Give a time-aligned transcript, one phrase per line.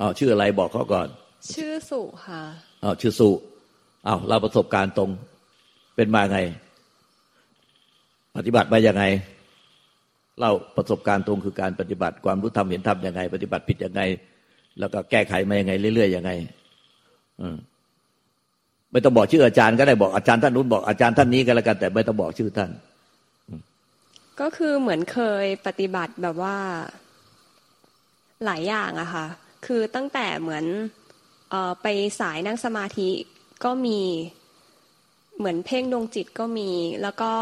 [0.00, 1.08] อ๋อชื่ออะไรบอกเขาก่อน
[1.54, 2.42] ชื่อสุค่ะ
[2.82, 3.30] อ๋อชื่อสุ
[4.06, 5.10] อ้าวเราประสบการณ์ตรง
[5.96, 6.38] เป็นมาไง
[8.36, 9.04] ปฏิบัติมาอย่างไง
[10.40, 14.02] เราประสบการณ์ตรงคือการปฏิบัติความรู้ธรรมเห็นธรรมยังไง ปฏิบัติผิดยังไง
[14.78, 16.30] แล้วก็แก้ไขมายังไง เรื่อยๆยังไง
[17.40, 17.56] อืม
[18.92, 22.70] ไม่ต้องบอกชื่ออาจารย์ก็ได้บอกอาจารย์ท่านนู้นบอกอาจารย์ท่านนี้ก็แล้วกัน แต่ไม่ต้องบอกชื่อท่าน
[24.40, 26.56] ก็คือเหมือนเคยปฏิบัติแบบว่า
[28.44, 29.26] หลายอย่างอะค่ะ
[29.66, 30.64] คือตั้งแต่เหมือน
[31.52, 31.86] อไป
[32.20, 33.08] สายนั่งสมาธิ
[33.64, 34.00] ก็มี
[35.38, 36.70] เหมือนเพ่งดวงจิตก็มี
[37.02, 37.32] แล้วก็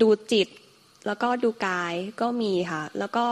[0.00, 0.48] ดูจิต
[1.06, 3.26] แล้วก็ดูกายก็มีค่ะ แล้วก็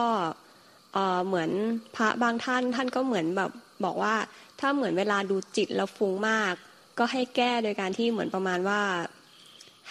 [1.26, 1.50] เหมือน
[1.96, 3.50] พระบางท่านท่านก็เหมือนแบบ
[3.84, 4.14] บอกว่า
[4.60, 6.52] ถ้าเหมือนเวลาดูจิตแล้วฟุ้งมาก
[6.98, 8.82] ก็ให้แก้โดยการที่เหมือนประมาณว่า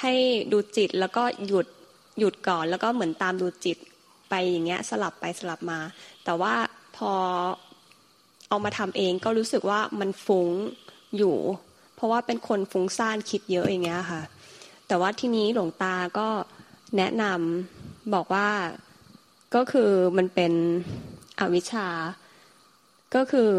[0.02, 0.13] ให้
[0.52, 1.67] ดูจิตแล้วก็หยุด
[2.19, 3.78] หยุดก่อน แล้วก็เหมือนตามดูจิต
[4.30, 5.80] ไปอย่างเงี้ยสลับไปสลับมา
[6.25, 6.53] แต่ว่า
[6.98, 7.14] พอ
[8.50, 10.50] เอามาทำเองก็รู้สึกว่ามันฟุ้ง
[11.17, 11.36] อยู่
[11.95, 14.22] เพราะว่าเป็นคนฟุ้งซ่านคิดเยอะอย่างเงี้ยค่ะ
[14.88, 16.28] แต่ว่าที่นี้หลวงตาก็
[16.98, 18.50] แนะนำบอกว่า
[19.56, 20.53] ก็คือมันเป็น
[21.40, 21.88] อวิชชา
[23.16, 23.52] ก็คือ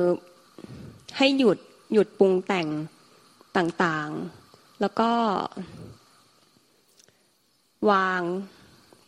[1.16, 1.58] ให้หยุด
[1.92, 2.68] หยุดปรุงแต่ง
[3.56, 5.10] ต่างๆ แล้วก็
[7.90, 8.20] วาง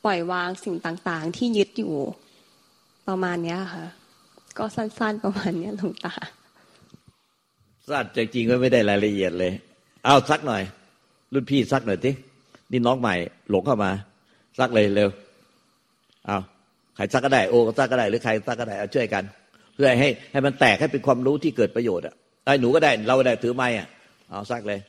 [0.04, 1.94] ปล่อยวางสิ่งต่างๆ ที่ยึดอยู่
[3.08, 3.86] ประมาณนี้ค่ะ
[4.58, 6.14] ก็สั้นๆประมาณนี้หลวงตา
[7.88, 9.52] สั้นจริงๆก็ไม่ได้รายละเอียดเลย
[10.04, 10.62] เอาซักหน่อย
[11.32, 12.10] รุ่นพี่ซักหน่อยที
[12.72, 13.14] นี่น้องใหม่
[13.50, 13.90] หลงเข้ามา
[14.58, 15.10] ซักเลยเร็ว
[16.26, 16.38] เอา
[16.96, 19.24] ใครซักก็ได้โอ้ซักก็ได้หรือใครซักก็ได้เอาช่วยกัน
[19.74, 23.86] เพื่อให้ให้มันแตกให้เป็นความรู้ที่เกิดประโยชน์อะไอ้หนูก็ได้เราได้ถือไม้อะ
[24.30, 24.80] เอาซักเลย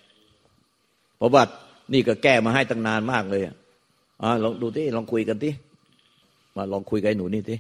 [1.17, 1.44] เพราะว่า
[1.94, 3.55] นี่ก็แก้มาให้ตั้งนานมากเลยอะ
[4.21, 5.53] อ่าลองดูที่ลองคุยกันที่
[6.55, 7.59] มาลองคุยกับไอ้หนูนี่ที่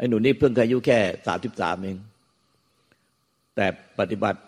[0.00, 1.96] ไอ้หนูนี่เพิ่งอายุแค่สามสิบสามเอง
[3.56, 3.66] แต่
[3.98, 4.38] ปฏิบัติ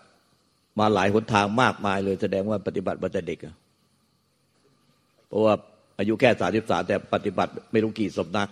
[0.79, 3.55] มาหลายหนทางมากมายเลย แสดงว่าปฏิบัติมาแต่เด็กอะ
[5.27, 5.53] เพราะว่า
[5.99, 8.49] อายุแค่สามสิบสามแต่ปฏิบัติไม่รู้กี่สำนัก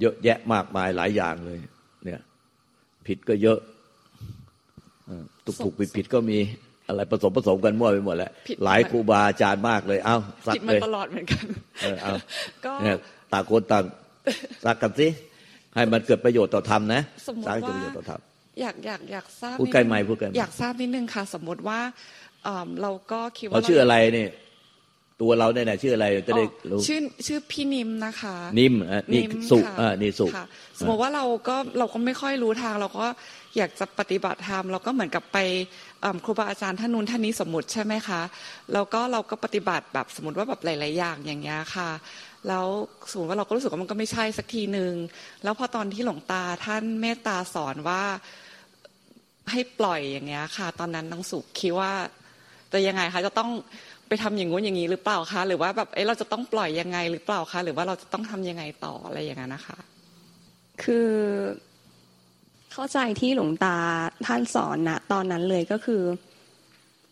[0.00, 1.58] เยอะแยะมากมายหลายอย่างเลย
[2.04, 2.20] เนี่ย
[3.06, 3.58] ผิดก็เยอะ
[5.44, 6.38] ตุกถูกผิดผิดก็มี
[6.86, 8.32] อะไรผสมผสมกันมั่วไปหมดแล้ว
[8.64, 10.16] หลายครูบาอาจารย์มากเลยเอ้า
[10.46, 11.44] สักเลยตลอดเหมือนกัน
[11.82, 12.12] เออเอา
[12.82, 12.96] เนี่ย
[13.32, 13.84] ต่างคนต่าง
[14.64, 15.08] สักกันสิ
[15.78, 17.02] ให้มันเกิดประโยชน์ต่อธรรมนะ
[17.46, 18.20] สร้างประโยชน์ต่อธรรม
[18.60, 21.80] อยากอยากอยากทราบพูดใกล้ไม่พูดกันอยากทราบนิดนึงค่ะ สมมติว่า
[22.82, 24.26] เราก็คิดว่าเราชื่ออะไรนี่
[25.20, 28.74] ตัวเราเนี่ยชื่ออะไรจะได้รู้ชื่อชื่อพี่นิมนะคะ นิม
[29.12, 30.26] นี่สุอ่านี่สุ
[30.78, 33.06] สมมติว่าเราก็เราก็ไม่ค่อยรู้ทาง เราก็
[33.56, 35.38] อยากจะปฏิบัติธรรมเราก็เหมือนกับไป
[36.24, 38.20] ครูบาอาจารย์ท่านนู้นท่านนี้สมมติใช่ไหมคะ
[38.72, 41.90] แล้วก็เราก็ปฏิบัติแบบสมมติว่าแบบหลาย ๆ อย่างอย่างเงี้ยค่ะ
[42.48, 42.66] แล้ว
[43.10, 44.92] สมมติว่าเราก็รู้สึกว่ามันก็ไม่ใช่สักทีหนึ่ง
[45.44, 48.02] แล้วพอตอนที่หลวงตาท่านเมตตาสอนว่า
[49.50, 51.92] ให้ปล่อยอย่างเงี้ยค่ะ ตอนนั้นน้องสุคิดว่า
[52.72, 53.50] จะยังไงคะจะต้อง
[54.08, 59.78] ไปทำอย่างงู้นอย่างนี้หรือเปล่าคะหรือว่าแบบเอ้เราจะต้องปล่อยยังไงหรือเปล่าคะหรือว่าเราจะต้องทำยังไงต่ออะไรอย่างนั้นนะคะ
[60.82, 61.10] คือ
[62.72, 63.76] เข้าใจที่หลวงตา
[64.26, 66.02] ท่านสอนนะตอนนั้นเลยก็คือ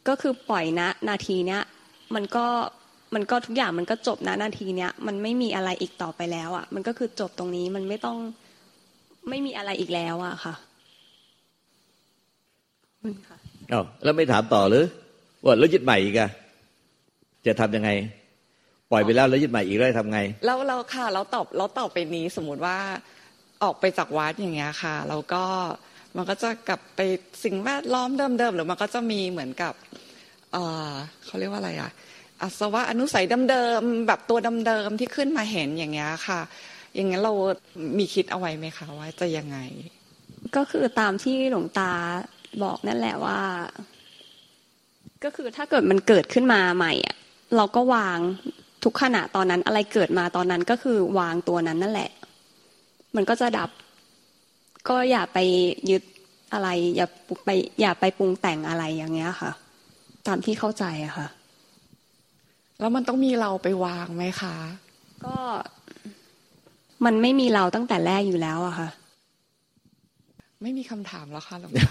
[0.09, 1.63] ก็คือปล่อยนะ นาทีเนี้ย
[2.15, 2.47] มันก็
[3.15, 8.19] มันก็ทุกอย่างมันก็จบนะนาทีเนี้ยมันไม่มีอะไรอีกต่อไปแล้วอะ มันก็คือจบตรงนี้มันไม่ต้อง
[9.29, 10.55] ไม่มีอะไรอีกแล้วอะค่ะ
[13.73, 14.85] อ๋อแล้วไม่ถามต่อหรือ
[15.45, 16.31] ว่าแล้วยึดใหม่อีกอะ
[17.47, 17.91] จะทํำยังไง
[18.91, 22.77] ปล่อยไปแล้วแล้วยึดใหม่อีกได้ทำไง เราเราค่ะ เราตอบเราตอบไปนี้สมมุติว่า
[23.63, 25.43] ออกไปจากวัดอย่างเงี้ยค่ะแล้วก็
[26.17, 27.01] มันก็จะกลับไป
[27.45, 29.73] สิ่งแวดล้อมเดิมๆหรือมันก็จะมีเหมือนกับ
[30.53, 30.57] เอ
[30.91, 30.93] อ
[31.25, 31.91] เขาเรียกว่าอะไรอะ
[32.43, 36.41] อาสวะอนุสัยเดิมๆแบบตัวเดิมๆที่ขึ้นมาเห็นอย่างเงี้ยค่ะ
[36.95, 37.33] อย่างงั้นเรา
[37.99, 39.59] มีคิดเอาไว้ไหมคะว่าจะยังไง
[40.57, 41.93] ก็คือตามที่หลวงตา
[42.63, 43.39] บอกนั่นแหละว่า
[45.25, 47.17] ก็คือถ้าเกิดมันเกิดขึ้นมาใหม่อะ
[47.57, 48.19] เราก็วาง
[48.85, 52.11] ทุกขณะตอนนั้นอะไรเกิดมาตอนนั้นก็คือวางตัวนั้นนั่นแหละ
[53.17, 53.71] มันก็จะดับ
[54.89, 55.39] ก็อย่าไป
[55.91, 56.03] ยึด
[56.53, 57.07] อะไร อย่า
[57.45, 57.51] ไป
[57.81, 59.51] อย่าไปปรุงแต่งอะไรอย่างเงี้ยค่ะ
[60.27, 61.29] ตามที่เข้าใจอะค่ะ
[62.81, 64.55] แล้วมันต้องมีเราไปวางไหมคะ
[65.25, 65.37] ก็
[67.05, 68.89] มันไม่มีเราตั้งแต่แรกอยู่แล้วอะค่ะ
[70.63, 71.87] ไม่มีคำถามแล้วค่ะหลวงตา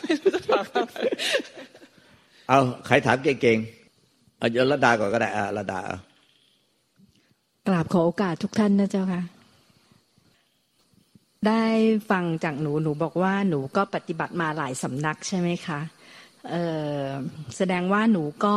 [0.00, 0.64] ไม่รู้จะถาม
[2.48, 5.80] เอาใครถามเก่งๆเอาระดาก่อนก็ได้อาระดา
[7.66, 9.22] กราบขอโอกาสทุกท่านนะเจ้าค่ะ
[11.46, 11.64] ได้
[12.10, 15.80] ฟังจากหนูหนูบอกว่าหนูก็ปฏิบัติมาหลายสำนักใช่ไหมคะ
[16.48, 18.56] เแสดงว่าหนูก็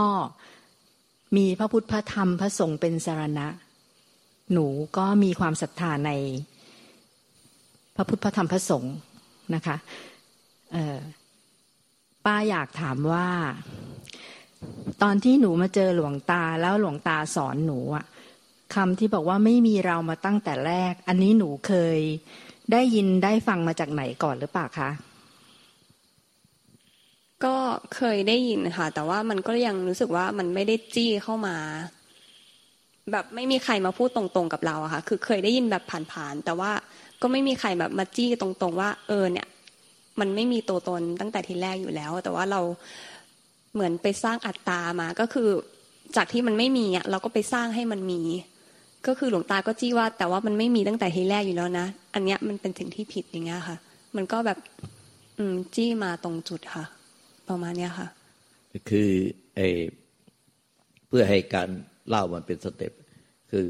[1.37, 3.47] มีพระพุทธพระธรรมพระสงฆ์เป็นสารณะ
[4.53, 4.67] หนู
[4.97, 6.11] ก็มีความศรัทธาใน
[7.95, 8.95] พระพุทธพระธรรมพระสงฆ์
[9.55, 9.75] นะคะ
[12.25, 13.27] ป้าอยากถามว่า
[15.01, 18.05] ตอนที่หนูมาเจอหลวงตาแล้วหลวงตาสอนหนูอะ
[18.75, 21.99] คำที่บอกว่าไม่มีเรามาตั้งแต่แรก อันนี้หนูเคย
[22.71, 24.89] ได้ยินได้ฟังมาจากไหนก่อนหรือเปล่าคะ
[27.45, 27.55] ก็
[27.95, 31.55] เคยได้ยินค่ะ แต่ว่ามันก็ยังรู้สึกว่ามันไม่ได้จี้เข้ามา
[33.11, 36.71] แบบไม่มีใครมาพูดตรงๆกับเราอะค่ะ คือเคยได้ยินแบบผ่านๆแต่ว่า
[37.21, 39.47] ก็ไม่มีใครแบบมาจี้ตรงๆ ว่า เออเนี่ย
[40.19, 42.61] มันไม่มีตัวตนตั้งแต่ทีแรกอยู่แล้ว แต่ว่าเรา
[43.73, 45.49] เหมือนไปสร้างอัตตามาก็คือ
[46.15, 48.21] จากที่มันไม่มีอะเราก็ไปสร้างให้มันมี
[49.07, 53.77] ก็คือหลวงตาก็จี้ว่า แต่ว่ามันไม่มีตั้งแต่ทีแรกอยู่แล้วนะอันเนี้ยมันเป็นสิ่งที่ผิดอย่างเงี้ยค่ะ
[54.15, 54.57] มันก็แบบ
[55.37, 56.85] อืมจี้มาตรงจุดค่ะ
[57.49, 58.07] ประมาณนี้ค่ะ
[58.89, 59.09] คือ
[59.55, 59.61] ไอ
[61.07, 61.69] เพื่อให้การ
[62.09, 62.93] เล่ามันเป็นสเต็ป
[63.51, 63.65] คือ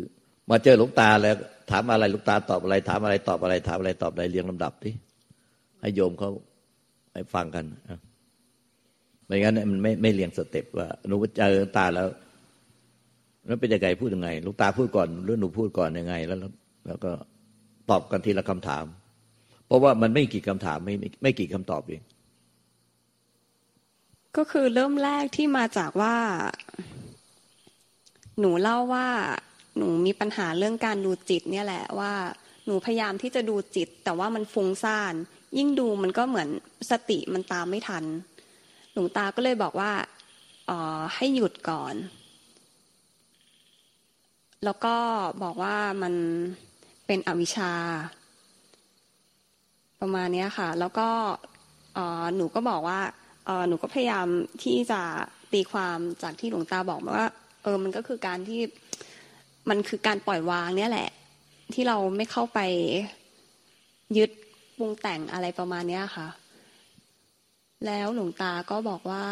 [0.50, 1.36] มาเจอหลวงตาแล้ว
[1.72, 4.94] ถามอะไรหลวงตาตอบอะไร ถามอะไรตอบอะไร ถามอะไรตอบอะไรเรียงลำดับที่
[5.82, 6.32] ให้โยมเขา
[7.14, 7.66] ให้ฟังกัน
[9.26, 12.08] ไม่งั้นมันไม่ไม่เรียงสเต็ปว่าหนูเจอหลวงตาแล้ว
[13.46, 16.38] แล้วเป็นยังไงพูดยังไงลูกตาพูดก่อนหรือหนูพูดก่อนยังไง แล้ว
[16.88, 17.12] แล้วก็
[17.90, 18.86] ตอบกันทีละคำถาม
[19.66, 22.02] เพราะว่ามันไม่กี่คำถามไม่ไม่กี่คำตอบเอง
[24.38, 26.16] ก็คือเริ่มแรกที่มาจากว่า
[28.40, 29.08] หนูเล่าว่า
[29.78, 32.12] หนูมีปัญหาเรื่องการดูจิต เนี่ยแหละว่า
[32.66, 35.14] หนูพยายามที่จะดูจิต แต่ว่ามันฟุ้งซ่าน
[35.58, 36.50] ยิ่งดูมันก็เหมือน
[36.92, 38.04] สติมันตามไม่ทัน
[38.94, 39.92] หลวงตาก็เลยบอกว่า
[40.70, 41.96] ออให้หยุดก่อน
[44.66, 44.96] แล้วก็
[45.44, 46.14] บอกว่ามัน
[47.06, 47.74] เป็นอวิชชา
[50.02, 51.10] ประมาณนี้ค่ะ แล้วก็
[52.36, 53.00] หนูก็บอกว่า
[53.68, 54.28] หนูก็พยายาม
[54.64, 55.02] ที่จะ
[55.54, 57.28] ตีความจากที่หลวงตาบอกว่า
[57.64, 58.62] เออมันก็คือการที่
[59.70, 61.10] มันคือการปล่อยวางเนี่ยแหละ
[61.74, 62.60] ที่เราไม่เข้าไป
[64.18, 64.30] ยึด
[64.78, 66.28] ปรุงแต่งอะไรประมาณเนี้ยค่ะ
[67.86, 69.26] แล้วหลวงตาก็บอกว่า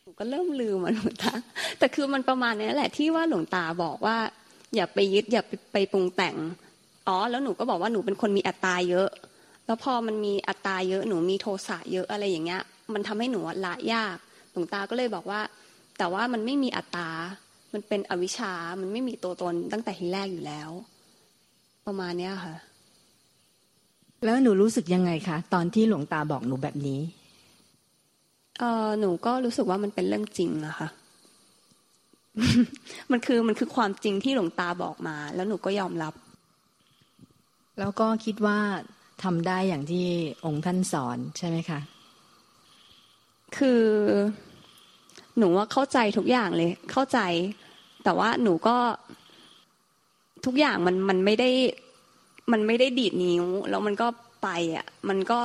[0.00, 1.32] หนูก็เริ่มลืมมันหลวงตา
[1.78, 4.16] แต่คือมันประมาณนี้แหละ ที่ว่าหลวงตาบอกว่า
[4.74, 5.42] อย่าไปยึดอย่า
[5.72, 6.36] ไปปรุงแต่ง
[7.08, 9.08] อ๋อแล้วหนูก็บอกว่าหนูเป็นคนมีอัตตาเยอะ
[9.66, 12.62] แล้วพอมันมีอัตราเยอะหนูมีโทสะเยอะอะไรอย่างเงี้ย
[12.94, 14.16] มันทำให้หนูละยาก
[14.52, 15.40] หลวงตาก็เลยบอกว่า
[15.98, 17.10] แต่ว่ามันไม่มีอัตรา
[17.72, 20.70] มันเป็นอวิชา มันไม่มีตัวตนตั้งแต่ทีแรกอยู่แล้ว
[21.86, 22.54] ประมาณเนี้ยค่ะ
[24.24, 27.00] แล้วหนูรู้สึกยังไงคะตอนที่หลวงตาบอกหนูแบบนี้
[28.58, 30.88] เออหนูก็รู้สึกว่ามันเป็นเรื่องจริงอะค่ะ
[33.12, 36.14] มันคือมันคือความจริงที่หลวงตาบอกมา แล้วหนูก็ยอมรับ
[37.78, 38.58] แล้วก็คิดว่า
[39.22, 40.06] ทำได้อย่างที่
[40.44, 41.80] องค์ท่านสอนใช่ไหมคะ
[43.56, 43.84] คือ
[45.38, 47.18] หนูว่าเข้าใจทุกอย่างเลย เข้าใจ
[48.04, 48.76] แต่ว่าหนูก็
[50.46, 51.50] ทุกอย่างมันมันไม่ได้
[52.52, 54.08] มันไม่ได้ดีดนิ้ว แล้วมันก็
[54.42, 55.38] ไปอะ มันก็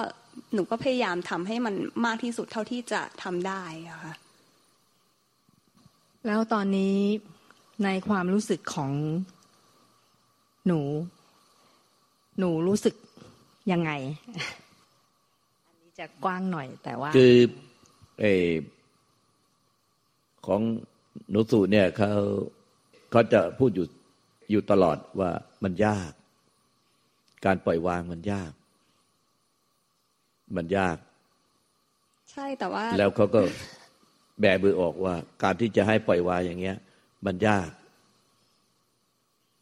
[0.53, 1.75] หนูก็พยายามทำให้มัน
[2.05, 4.13] มากที่สุดเท่าที่จะทำได้อะค่ะ
[6.25, 6.95] แล้วตอนนี้
[7.83, 8.91] ในความรู้สึกของ
[10.67, 10.81] หนู
[12.39, 12.95] หนูรู้สึก
[13.71, 13.91] ยังไง
[15.67, 17.35] อันนี้จะกว้างหน่อยแต่ว่า คือ
[18.19, 18.25] เอ
[20.45, 20.61] ของ
[21.29, 22.09] หนุสูเนี่ยเขา
[23.11, 23.87] เขาจะพูดอยู่
[24.51, 25.31] อยู่ตลอดว่า
[25.63, 26.11] มันยาก
[27.45, 28.51] การปล่อยวางมันยาก
[30.55, 30.97] มันยาก
[32.31, 33.41] ใช่แต่ว่า แล้วเขาก็
[34.39, 36.77] แบมือออกว่า การที่จะให้ปล่อยวางอย่างเงี้ย
[37.25, 37.69] มันยาก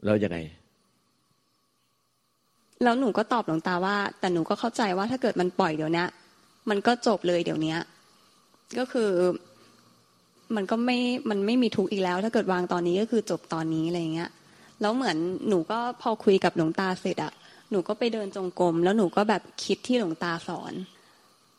[0.04, 0.38] แล้วยังไง
[2.84, 6.06] แล้วหนูก็ตอบหลวงตาว่า แต่หนูก็เข้าใจว่าถ้าเกิดมันปล่อยเดี๋ยวนี้
[6.70, 7.76] มันก็จบเลยเดี๋ยวนี้
[8.78, 9.12] ก็คือ
[10.56, 10.98] มันก็ไม่
[11.30, 14.30] มันไม่มีทุกข์อีกแล้ว ถ้าเกิดวางตอนนี้ก็คือจบตอนนี้อะไรเงี้ย
[14.82, 15.18] แล้วเหมือน
[15.50, 17.34] หนูก็พอคุยกับหลวงตาเสร็จอะ
[17.72, 20.74] หนูก็ไปเดินจงกรมแล้วหนูก็แบบคิดที่หลวงตาสอน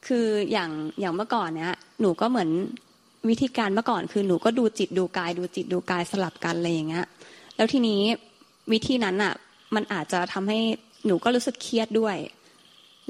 [0.06, 0.70] คืออย่าง
[1.00, 2.50] อย่างเมื่อก่อนเนี้ยหนูก็เหมือน
[3.28, 7.06] วิธีการเมื่อก่อน คือหนูก็ดูจิตดูกาย ดูจิตดูกายสลับกันอะไรอย่างเงี้ย
[7.56, 8.00] แล้วทีนี้
[8.72, 9.34] วิธีนั้นอะ
[9.74, 10.60] มันอาจจะทำให้
[11.06, 12.16] หนูก็รู้สึกเครียดด้วย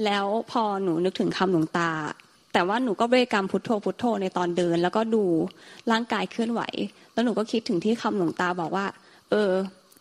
[0.05, 1.91] แล้วพอหนูนึกถึงคำหลวงตา
[2.53, 5.23] แต่ว่าหนูก็บริกรรมพุทโธพุทโธในตอนเดิน แล้วก็ดู
[5.91, 6.61] ร่างกายเคลื่อนไหว
[7.13, 8.85] แล้วหนูก็คิดถึงที่คำหลวงตาบอกว่า
[9.29, 9.51] เออ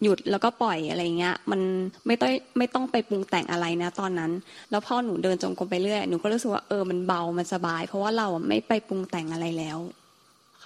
[0.03, 1.61] หยุดแล้วก็ปล่อยอะไรเงี้ย มัน
[2.07, 4.33] ไม่ต้องไม่ต้องไปปรุงแต่งอะไรนะ ตอนนั้น
[4.71, 9.79] แล้วพอหนูเดินจงกรมไปเรื่อยหนูก็รู้สึกว่าเออมันเบามันสบาย เพราะว่าเราไม่ไปปรุงแต่งอะไรแล้ว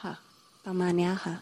[0.01, 0.13] ค่ะ
[0.67, 1.35] ประมาณเนี้ยค่ะ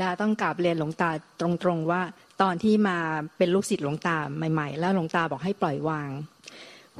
[0.00, 2.02] ดาต้องกราบเรียนหลวงตาตรงๆว่า
[2.42, 2.96] ตอนที่มา
[3.36, 4.16] เป็นลูกศิษย์หลวงตา
[4.52, 6.10] ใหม่ ๆ แล้วหลวงตาบอกให้ปล่อยวาง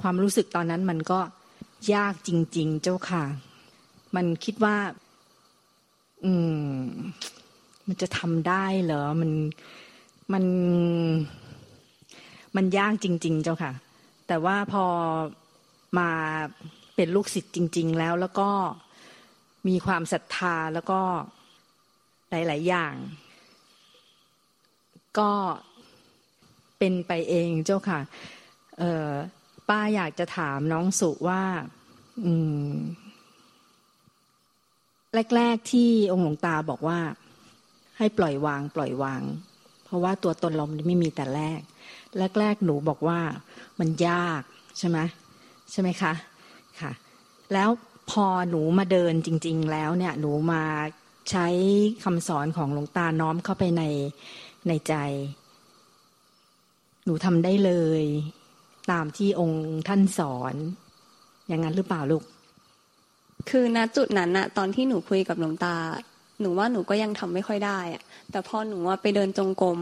[0.00, 1.20] ความรู้สึกตอนนั้นมันก็
[1.94, 3.24] ยากจริง ๆ เจ้าค่ะ
[4.16, 4.76] มันคิดว่า
[6.24, 6.32] อื
[6.80, 6.82] ม
[7.86, 9.30] มันจะทำได้เหรอมัน
[10.32, 10.44] มัน
[12.56, 13.72] มันยากจริง ๆ เจ้าค่ะ
[14.28, 14.84] แต่ว่าพอ
[15.98, 16.10] มา
[16.96, 18.48] เป็นลูกศิษย์จริง ๆ แล้วแล้วก็
[19.68, 21.00] มีความศรัทธาแล้วก็
[22.32, 22.94] หลาย ๆ อย่าง
[25.18, 25.32] ก็
[26.78, 28.00] เป็นไปเองเจ้าค่ะ
[28.78, 29.08] เออ
[29.68, 31.42] ป้าอยากจะถามน้องสุว่า
[32.24, 32.32] อื
[32.68, 32.72] ม
[35.36, 36.98] แรก ๆ ที่องค์หลวงตาบอกว่า
[37.98, 39.22] ให้ปล่อยวาง ปล่อยวาง
[39.84, 41.60] เพราะว่าตัวตนเราไม่มีแต่แรก
[42.38, 43.20] แรก ๆ หนูบอกว่า
[43.80, 44.42] มันยาก
[44.78, 44.98] ใช่ไหม
[45.70, 46.12] ใช่ไหมคะ
[46.80, 46.92] ค่ะ
[47.52, 47.68] แล้ว
[48.10, 50.62] พอหนูมาเดินจริง ๆ แล้วเนี่ย หนูมา
[51.30, 51.46] ใช้
[52.04, 53.82] คำสอนของหลวงตาน้อมเข้าไปใน
[54.68, 54.94] ในใจ
[57.04, 58.02] หนูทำได้เลย
[58.90, 60.54] ตามที่องค์ท่านสอน
[61.48, 62.22] อย่างนั้นหรือเปล่าลูก
[63.50, 65.76] คือณจุดนั้นอะตอนที่หนูคุยกับหลวงตา
[66.40, 69.78] หนูว่าหนูก็ยังทำไม่ค่อยได้อะแต่พอหนูว่าไปเดินจงกรม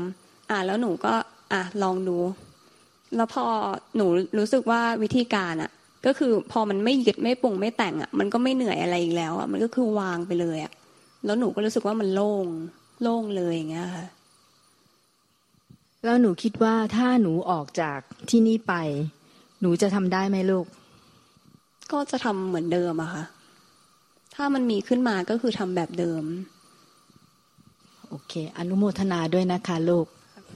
[0.51, 1.15] อะแล้วหนูก็
[1.53, 2.17] อะลองดู
[3.17, 3.45] แล้วพอ
[3.97, 4.07] หนู
[4.39, 5.71] รู้สึกว่าวิธีการอะ
[6.07, 10.73] ก็คือพอมันไม่ยึดไม่ปรุงไม่แต่งอะมันก็ไม่เหนื่อยอะไรอีกแล้วอะมันก็คือวางไปเลยอะ
[11.25, 12.47] แล้วหนูก็รู้สึกว่ามันโล่ง
[13.03, 14.07] โล่งเลยอย่างเงี้ยค่ะ
[16.05, 17.99] แล้วหนูคิดว่าถ้าหนูออกจาก
[18.31, 18.75] ที่นี่ไป
[19.61, 20.67] หนูจะทำได้ไหมลูก
[21.93, 23.25] ก็จะทำเหมือนเดิมอะค่ะ
[24.35, 26.25] ถ้ามันมีขึ้นมาก็คือทำแบบเดิม
[28.09, 30.07] โอเค อนุโมทนาด้วยนะคะลูก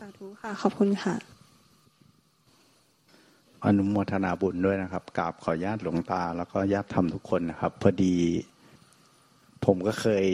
[0.00, 1.14] สาธุค่ะ ขอบคุณค่ะ
[3.64, 8.14] อนุโมทนาบุญด้วยนะครับกราบขอญาติหลวงตา แล้วก็ญาติธรรมทุกคนนะครับ พอดี
[9.66, 10.26] ผมก็เคย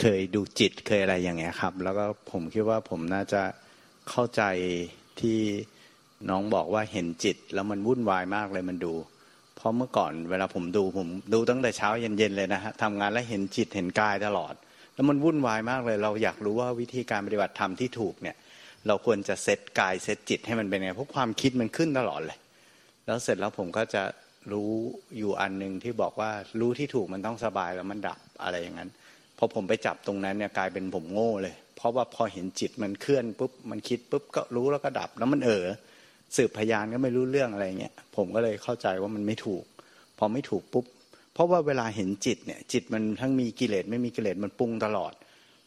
[0.00, 3.42] เคยดูจิตเคยอะไรอย่างเงี้ยครับ แล้วก็ผมคิดว่าผมน่าจะ
[4.10, 4.42] เข้าใจ
[5.20, 5.38] ที่
[6.30, 8.94] น้องบอกว่าเห็นจิต แล้วมันวุ่นวายมากเลยมันดู
[9.56, 14.54] เพราะเมื่อก่อนเวลาผมดูผมดูตั้งแต่เช้าเย็นๆเลยนะฮะทำงานแล้วเห็นจิตเห็นกายตลอด
[14.94, 18.36] แล้วมันวุ่นวายมากเลย เราอยากรู้ว่าวิธีการปฏิบัติธรรมที่ถูกเนี่ย
[18.86, 22.38] เราควรจะเซตกายเซตจิตให้มันเป็นไงเพราะความคิดมันขึ้นตลอดเลย
[23.06, 24.02] แล้วเสร็จแล้วผมก็จะ
[24.52, 24.72] รู้
[25.18, 26.30] อยู่อันหนึ่งที่บอกว่า
[26.60, 28.90] รู้ที่ถูกมันต้องสบายแล้วมันดับอะไรอย่างนั้น
[29.38, 35.64] พอผมไปจับตรงนั้นเนี่ยกลายเป็นผมโง่เลย เพราะว่าพอเห็นจิตมันเคลื่อนปุ๊บมันคิดปุ๊บก็รู้แล้วก็ดับแล้วมันเออ
[36.36, 39.64] สืบพยานก็ไม่รู้เรื่องอะไรเงี้ยผมก็เลยเข้าใจว่ามันไม่ถูก
[40.18, 40.84] พอไม่ถูกปุ๊บ
[41.32, 45.12] เพราะว่าเวลาเห็นจิตเนี่ย จิตมันทั้งมีกิเลสไม่มีกิเลสมันปรุงตลอด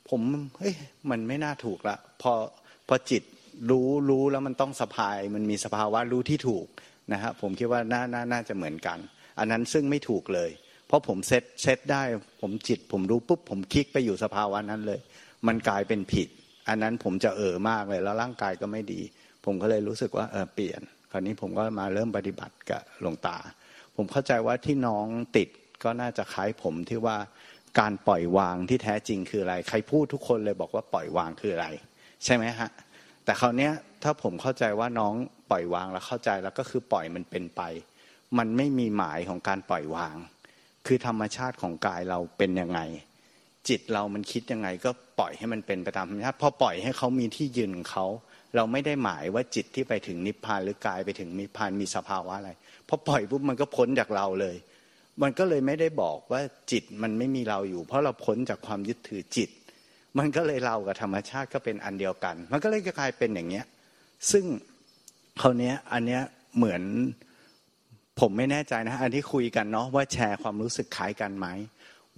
[0.10, 0.22] ผม
[0.58, 0.76] เฮ้ย
[1.10, 2.32] มันไม่น่าถูกละพอ
[2.88, 3.24] พอจิต
[3.70, 6.66] รู้รู้แล้วมันต้องสะพาย มันมีสภาวะรู้ที่ถูก
[7.14, 8.98] นะฮะผมคิดว่าน่าน่าน่าจะเหมือนกัน
[9.40, 10.50] อันนั้นซึ่งไม่ถูกเลย
[10.88, 12.04] เพราะผมเซตเซตได้
[12.42, 15.00] ผมจิต ผมรู้ปุ๊บผมคลิกไปอยู่สภาวะนั้นเลย
[15.48, 16.28] มันกลายเป็นผิด
[16.70, 19.02] อันนั้นผมจะเออมากเลยแล้วร่างกายก็ไม่ดี
[19.46, 23.38] ผมก็เลยรู้สึกว่าเออเปลี่ยน คราวนี้ผมก็มาเริ่มปฏิบัติกับหลวงตา
[23.96, 25.06] ผมเข้าใจว่าที่น้อง
[25.38, 25.50] ติด
[25.84, 27.18] ก็น่าจะคล้ายผมที่ว่า
[27.80, 31.68] การปล่อยวางที่แท้จริงคืออะไร ใครพูดทุกคนเลยบอกว่าปล่อยวางคืออะไร
[32.26, 32.70] ใช่ไหมฮะ
[33.26, 33.70] แต่คราวนี้
[34.04, 35.14] ถ้าผมเข้าใจว่าน้อง
[35.52, 37.62] ปล่อยวางแล้วเข้าใจแล้วก็คือปล่อยมันเป็นไป
[38.38, 40.16] มันไม่มีหมายของการปล่อยวาง
[40.88, 42.80] คือธรรมชาติของกายเราเป็นยังไง
[43.70, 48.06] จิตเรามันคิดยังไง ก็ปล่อยให้มันเป็นไปตามธรรมชาติพอปล่อยให้เขามีที่ยืนของเขา
[48.56, 52.52] เราไม่ได้หมายว่าจิตที่ไปถึงนิพพานหรือกายไปถึงนิพพานมีสภาวะอะไร
[52.88, 54.56] พอปล่อยปุ๊บมันก็พ้นจากเราเลย
[55.22, 59.50] มันก็เลยไม่ได้บอกว่าจิตมันไม่มีเราอยู่ เพราะเราพ้นจากความยึดถือจิต
[60.20, 63.66] มันก็เลยเรากับธรรมชาติก็เป็นอันเดียวกัน มันก็เลยกลายเป็นอย่างเงี้ย
[64.32, 64.46] ซึ่ง
[65.42, 66.22] คราวนี้อันเนี้ย
[66.58, 66.82] เหมือน
[68.20, 71.48] ผมไม่แน่ใจนะ อันที่คุยกันเนาะว่าแชร์ความรู้สึกคล้ายกันไหม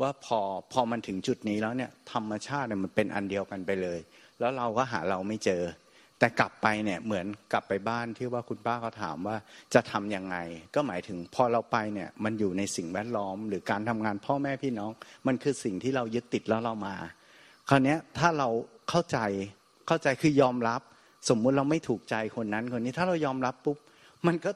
[0.02, 0.40] ว่าพอ
[0.72, 4.00] พอมันถึงจุดนี้แล้วเนี่ยธรรมชาติเนี่ยมันเป็นอันเดียวกันไปเลย
[4.40, 5.64] แล้วเราก็หาเราไม่เจอ
[6.20, 9.38] แต่กลับไปเนี่ยเหมือนกลับไปบ้านที่ว่าคุณป้าเขาถามว่า
[9.74, 10.38] จะทํำยังไง
[10.76, 14.92] ก็หมายถึงพอเราไปเนี่ยมันอยู่ในสิ่งแวดล้อม หรือการทำงานพ่อแม่พี่น้อง
[15.28, 16.96] มันคือสิ่งที่เรายึดติดแล้วเรามา
[17.70, 18.50] คราวนี้ถ้าเรา
[18.90, 19.18] เข้าใจ
[19.88, 20.82] เข้าใจคือยอมรับ
[21.30, 23.78] สมมุติเราไม่ถูกใจคนนั้นคนนี้ ถ้าเรายอมรับปุ๊บ
[24.26, 24.52] มันก็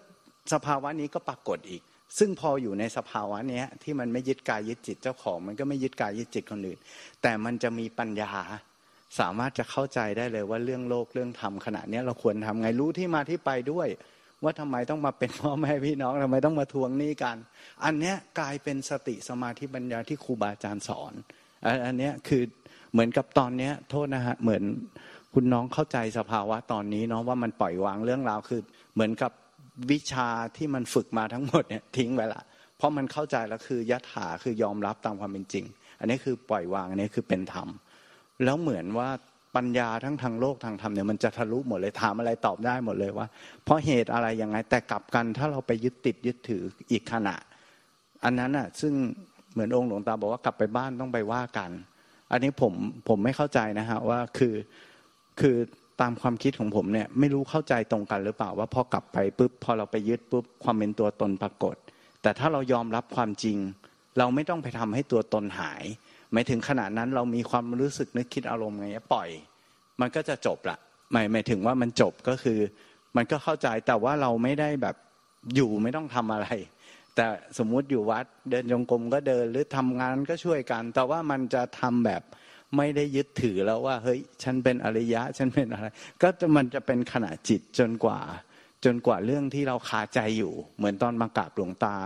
[0.54, 1.82] สภาวะนี้ก็ปรากฏอีก
[2.18, 6.80] ซึ่งพออยู่ในสภาวะนี้ที่มันไม่ยึดกายยึดจิตเจ้าของ มันก็ไม่ยึดกายยึดจิตคนอื่น
[7.22, 8.32] แต่มันจะมีปัญญา
[9.20, 13.88] สามารถจะเข้าใจได้เลยว่าเรื่องโลกเรื่องธรรมขณะนี้เราควรทำไงรู้ที่มาที่ไปด้วย
[14.44, 17.38] ว่าทำไมต้องมาเป็นพ่อแม่พี่น้องทำไมต้องมาทวงหนี้กัน
[17.86, 21.14] อันนี้กลายเป็นสติสมาธิปัญญาที่ครูบาอาจารย์สอน
[21.86, 22.44] อันนี้คือ
[22.92, 24.64] เหมือนกับตอนเนี้ย โทษนะฮะเหมือน
[25.34, 28.62] คุณน้องเข้าใจสภาวะตอนนี้เนาะว่ามันปล่อยวางเรื่องราวคือ
[28.96, 29.32] เหมือนกับ
[29.92, 32.42] วิชาที่มันฝึกมาทั้งหมดเนี่ยทิ้งไปละ
[32.78, 35.66] เพราะมันเข้าใจแล้วคือยัตถาคือยอมรับตามความเป็นจริง
[36.00, 37.68] อันนี้คือปล่อยวางอันนี้คือเป็นธรรม
[38.44, 39.10] แล้วเหมือนว่า
[39.56, 43.28] ปัญญาทั้งทางโลกทางธรรมเนี่ยมันจะทะลุหมดเลยถามอะไรตอบได้หมดเลยว่า
[43.64, 47.36] เพราะเหตุอะไรยังไงแต่กลับกันถ้าเราไปยึดติดยึดถืออีกขณะ
[48.24, 48.94] อันนั้นอะซึ่ง
[49.54, 51.72] เหมือนองค์หลวงตาบอกว่ากลับไปบ้านต้องไปว่ากัน
[52.32, 52.74] อันนี้ผม
[53.08, 54.56] ผมไม่เข้าใจนะฮะว่าคือ
[55.40, 55.56] คือ
[56.02, 61.76] ตามความคิดของผมเนี่ยไม่รู้เข้าใจตรงกันหรือเปล่าว่าพอกลับไปปุ๊บพอเราไปยึดปุ๊บความเป็นตัวตนปรากฏ
[62.22, 63.58] แต่ถ้าเรายอมรับความจริง
[64.18, 65.84] เราไม่ต้องไปทำให้ตัวตนหาย
[66.34, 69.30] หมายถึงขณะนั้นเรามีความรู้สึกนึกคิดอารมณ์ไงปล่อย
[70.02, 70.78] มันก็จะจบละ
[71.12, 72.60] หมายหมายถึงว่ามันจบก็คือ
[73.16, 74.96] มันก็เข้าใจแต่ว่าเราไม่ได้แบบ
[75.56, 76.48] อยู่ไม่ต้องทำอะไร
[77.18, 82.22] แต่สมมุติอยู่วัดเดินยงกรมก็เดินหรือทำงานก็ช่วยกัน แต่ว่ามันจะทำแบบ
[82.78, 85.88] ไม่ได้ยึดถือแล้วว่า เฮ้ย ฉันเป็นอริยะ ฉันเป็นอะไร
[86.22, 88.20] ก็มันจะเป็นขณะจิตจนกว่า
[88.86, 91.98] จนกว่าเรื่องที่เราคาใจอยู่ เหมือนตอนมากราบหลวงตา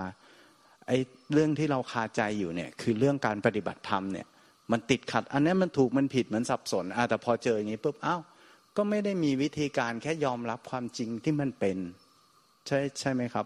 [0.88, 0.98] ไอ้
[1.34, 4.28] เรื่องที่เราคาใจอยู่เนี่ย คือเรื่องการปฏิบัติธรรมเนี่ย
[4.72, 8.22] มันติดขัด อันนี้มันถูกมันผิดมันสับสนอ่แต่พอเจออย่างนี้ปุ๊บอ้าว
[8.78, 11.78] ก็ไม่ได้มีวิธีการแค่ยอมรับความจริงที่มันเป็น
[12.68, 13.46] ใช่ใช่ไหมครับ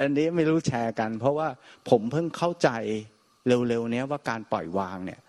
[0.00, 1.48] อันนี้ไม่รู้แชร์กัน เพราะว่า
[1.90, 2.70] ผมเพิ่งเข้าใจ
[3.46, 5.20] เร็วๆเนี้ยว่าการปล่อยวางเนี่ย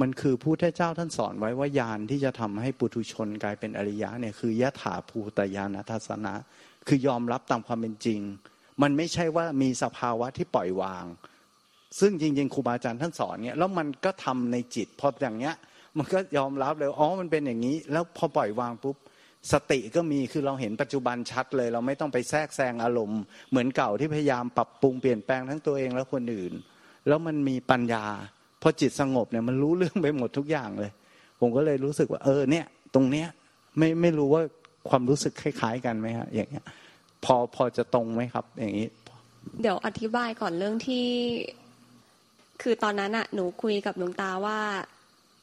[0.00, 6.34] มันคือผู้ทเจ้าท่านสอนไว้ว่ายานที่จะทำให้ปุถุชนกลายเป็นอริยะเนี่ยคือยะถาภูตยานทัศนะ
[6.88, 8.20] คือยอมรับตามความเป็นจริง
[8.82, 11.04] มันไม่ใช่ว่ามีสภาวะที่ปล่อยวาง
[12.00, 15.54] ซึ่งจริงๆครูบาอาจารย์ท่านสอนเนี่ยแล้วมันก็ทำในจิตพออย่างเงี้ย
[15.98, 18.96] มันก็ยอมรับเลยอ๋อมันเป็นอย่างนี้ แล้วพอปล่อยวางปุ๊บ
[19.52, 23.20] สติก็มีคือเราเห็นปัจจุบันชัดเลย เราไม่ต้องไปแทรกแซงอารมณ์
[23.50, 26.52] เหมือนเก่าที่พยายามปรับปรุงเปลี่ยนแปลงทั้งตัวเองและคนอื่น
[27.08, 28.04] แล้วมันมีปัญญา
[28.62, 30.90] พอจิตสงบเนี่ยมันรู้เรื่องไปหมดทุกอย่างเลย
[31.40, 33.28] ผมก็เลยรู้สึกว่า เออเนี่ย ตรงเนี้ย
[33.78, 34.42] ไม่ไม่รู้ว่า
[34.88, 36.64] ความรู้สึกคล้าย ๆ กันไหมฮะอย่างเงี้ย
[37.24, 38.88] พอพอจะตรงไหมครับ อย่างนี้
[39.60, 41.06] เดี๋ยวอธิบายก่อนเรื่องที่
[42.62, 44.58] คือตอนนั้นอะหนูคุยกับหลวงตาว่า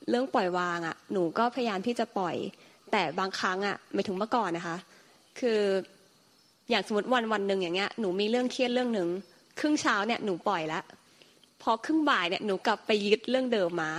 [0.09, 2.35] เรื่องปล่อยวางอะหนูก็พยายามที่จะปล่อย
[2.91, 4.77] แต่บางครั้งอะไม่ถึงเมื่อก่อนนะคะ
[5.39, 5.61] คือ
[6.69, 9.07] อย่างสมมติวันวันหนึ่งอย่างเงี้ยหนูมีเรื่องเครียดเรื่องหนึ่ง
[9.59, 10.83] ครึ่งเช้าเนี่ยหนูปล่อยแล้ว
[11.61, 13.91] พอครึ่งบ่ายเนี่ยหนูกลับไปยึดเรื่องเดิมมา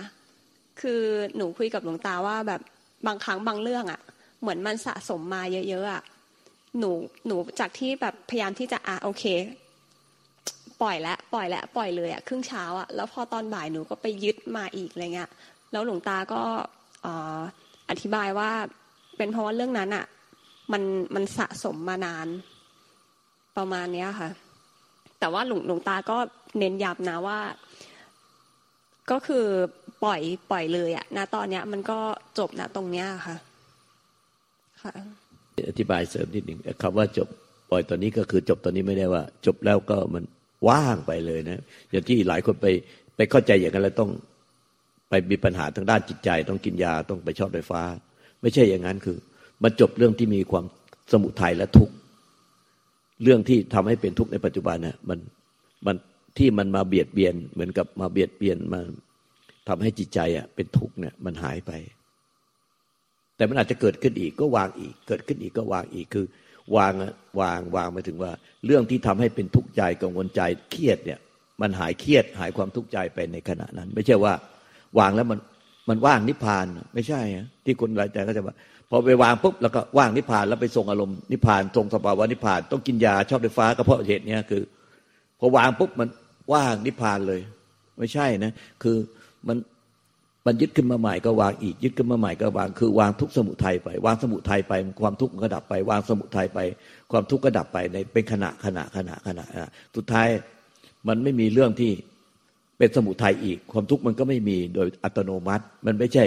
[0.81, 1.03] คือ
[1.37, 2.61] หนูคุยกับหลวงตาว่าแบบ
[3.07, 4.01] บางครั้งบางเรื่องอะ่ะ
[4.41, 6.03] เหมือนมันสะสมมาเยอะๆอะ่ะ
[6.79, 6.91] หนู
[7.27, 9.25] หนูจากที่แบบพยายามที่จะอะโอเค
[10.83, 15.31] ปล่อยแล้วปล่อยแล้วปล่อยเลยอะ่ะครึ่งเช้าอะ่ะแล้วพอตอนบ่ายหนูก็ไปยึดมาอีกอะไรเงี้ย
[15.73, 16.41] แล้วหลวงตาก็
[17.91, 18.51] อธิบายว่า
[19.17, 20.05] เป็นเพราะว่าเรื่องนั้นอะ่ะ
[20.73, 20.83] มัน
[21.15, 22.27] มันสะสมมานาน
[23.57, 24.31] ประมาณเนี้ยค่ะ
[25.19, 26.17] แต่ว่าหลวงหลวงตาก็
[26.59, 27.39] เน้นย้ำนะว่า
[29.11, 29.47] ก็คือ
[30.05, 30.21] ปล่อย
[30.51, 31.99] ปล่อยเลยอะนะตอนเนี้ย มันก็
[32.39, 33.37] จบนะตรงเนี้ยค่ะ
[34.83, 34.93] ค่ะ
[35.69, 37.29] อธิบายเสริมนิดหนึ่งคำว่าจบ
[37.71, 40.25] ปล่อยตอนนี้ก็คือจบตอนนี้ไม่ได้ว่า จบแล้วก็มัน
[40.69, 42.67] ว่างไปเลยนะอย่างที่หลายคนไป
[43.17, 44.11] ไปเข้าใจอย่างนั้นแล้วต้อง
[45.09, 47.83] ไปมีปัญหาทางด้านจิตใจ ต้องกินยาต้องไปชอบไฟฟ้า
[48.43, 49.19] ไม่ใช่อย่างนั้นคือ
[49.63, 50.65] มันจบเรื่องที่มีความ
[51.13, 51.95] สมุทัยและทุกข์
[53.23, 55.19] เรื่องที่ทำให้เป็นทุกข์ในปัจจุบันเนี่ยมัน
[55.87, 55.97] มัน
[56.39, 58.81] ที่มันมาเบียดเบียน เหมือนกับมาเบียดเบียนมา
[59.69, 61.73] ทำให้จิตใจอะเป็นทุกข์เนี่ยมันหายไป
[63.37, 66.27] แต่มันอาจจะเกิดขึ้นอีกก็วางอีก เกิดขึ้นอีกก็วางอีกคือ
[66.77, 66.93] วาง
[67.41, 68.33] วางวางมาถึงว่า
[68.67, 71.21] เรื่องที่ทำให้เป็นทุกข์ใจกังวลใจเครียดเนี่ย
[71.61, 74.35] มันหายเครียดหายความทุกข์ใจไปในขณะนั้น ไม่ใช่ว่า
[74.99, 75.39] วางแล้วมัน
[75.89, 77.21] มันว่างนิพพาน ไม่ใช่
[77.65, 78.57] ที่คนหลายใจก็จะว่า
[78.91, 84.63] พอไปวางปุ๊บแล้วก็ว่างนิพพานแล้วไปทรงอารมณ์นิพพานทรงสภาวะนิพพานต้องกินยาชอบไฟฟ้าก็เพราะเหตุนี้คือ
[85.39, 86.09] พอวางปุ๊บมัน
[86.53, 87.41] ว่างนิพพานเลย
[87.99, 88.97] ไม่ใช่นะ คือ
[89.49, 89.57] มัน
[90.47, 96.59] มันยึดขึ้นมาใหม่ก็วางอีกยึดขึ้นมาใหม่ก็วางคือวางทุกสมุทัยไป วางสมุทัยไป ความทุกข์ก็ดับไป วางสมุทัยไป
[97.13, 99.45] ความทุกข์ก็ดับไปในเป็นขณะขณะขณะขณะ
[99.97, 100.29] สุดท้าย
[101.09, 101.93] มันไม่มีเรื่องที่
[102.83, 106.25] เป็นสมุทัยอีก ความทุกข์มันก็ไม่มีโดยอัตโนมัติ มันไม่ใช่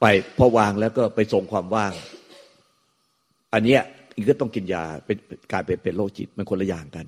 [0.00, 0.04] ไป
[0.38, 1.92] พอวางแล้วก็ไปส่งความว่าง
[3.54, 3.80] อันเนี้ย
[4.16, 5.16] อีกก็ต้องกินยาเป็น
[5.52, 7.06] กลารเป็นเป็นโรคจิตมันคนละอย่างกัน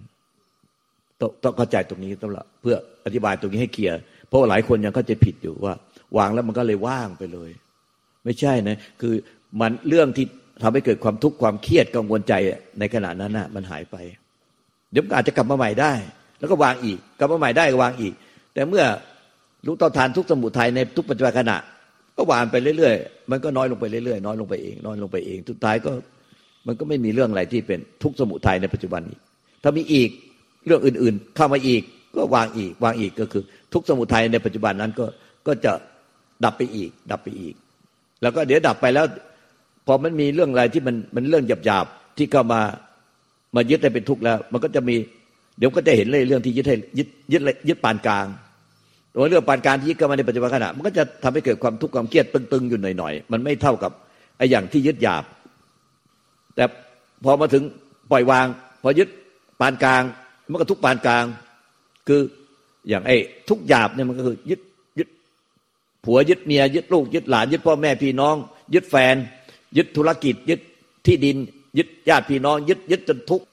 [1.20, 5.74] ต้องต้องเข้าใจตรงนี้ต้องละเพื่ออธิบายตรงนี้ให้เคลียร์เพราะหลายคนยังเข้าใจผิดอยู่ว่า
[6.18, 7.50] วางแล้วมันก็เลยว่างไปเลย
[8.24, 9.14] ไม่ใช่นะ คือ
[9.60, 10.26] มันเรื่องที่
[10.62, 12.34] ทำให้เกิดความทุกข์ความเครียดกังวลใจ
[12.78, 13.96] ในขณะนั้นนะมันหายไป
[14.90, 15.92] เดี๋ยวอาจจะกลับมาใหม่ได้
[16.38, 18.14] แล้วก็วางอีก กลับมาใหม่ได้ก็วางอีก
[18.58, 18.84] แต่เมื่อ
[19.66, 21.56] รู้ต่อทานทุกสมุทัยในทุกปัจจุบันขณะ
[22.16, 25.92] ก็หวานไปเรื่อยๆ มันก็น้อยลงไปเรื่อยๆ น้อยลงไปเอง น้อยลงไปเองสุดท้ายก็
[26.66, 29.18] มันก็ไม่มีเรื่องอะไรที่เป็นทุกสมุทัยในปัจจุบันนี้
[29.62, 30.08] ถ้ามีอีก
[30.66, 31.82] เรื่องอื่นๆ เข้ามาอีก
[32.16, 33.42] ก็วางอีก วางอีกก็คือ
[33.72, 35.06] ทุกสมุทัยในปัจจุบันนั้นก็
[35.46, 35.72] ก็จะ
[36.44, 37.54] ดับไปอีก ดับไปอีก
[38.22, 39.06] แล้วก็เดี๋ยวดับไปแล้ว
[39.86, 42.60] พอมันมีเรื่องอะไรที่มันมันเรื่องหยาบๆที่เข้ามา
[43.54, 44.96] มายึดให้เป็นทุกข์แล้ว มันก็จะมี
[45.58, 48.26] เดี๋ยวก็จะเห็นเลยเรื่องที่ยึดให้ยึดยึดยึดปานกลาง
[49.14, 53.92] ตัวเรื่องปานการที่ยึดเข้ามาในปัจจุบันขณะ มันก็จะทำให้เกิดความทุกข์ความเครียดตึงๆอยู่หน่อยๆมันไม่เท่ากับ
[54.38, 55.24] ไอ้อย่างที่ยึดหยาบ
[56.54, 56.64] แต่
[57.24, 57.62] พอมาถึง
[58.10, 58.46] ปล่อยวาง
[58.82, 59.08] พอยึด
[59.60, 60.02] ปานกลาง
[60.50, 61.24] มันก็ทุกปานกลาง
[62.08, 62.20] คือ
[62.88, 63.16] อย่างไอ้
[63.48, 64.60] ทุกหยาบเนี่ยมันก็คือยึด
[64.98, 65.08] ยึด
[66.04, 68.34] ผัวยึดเมียยึดลูกยึดหลาน ยึดพ่อแม่พี่น้อง
[68.74, 69.16] ยึดแฟน
[69.76, 70.60] ยึดธุรกิจ ยึด
[71.06, 71.36] ที่ดิน
[71.78, 73.44] ยึดญาติพี่น้อง ยึดยึดจนทุกข์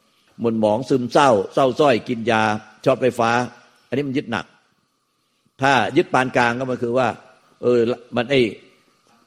[0.42, 2.42] หม่นหมองซึมเศร้า เศร้าส้อยกินยา
[2.86, 3.30] ชอบไฟฟ้า
[3.88, 4.46] อันนี้มันยึดหนัก
[5.62, 7.08] ถ้ายึดปานกลางก็มันคือว่า
[7.62, 7.80] เออ
[8.16, 8.42] มันไอ้